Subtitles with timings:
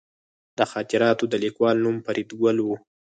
[0.57, 2.67] د خاطراتو د لیکوال نوم فریدګل و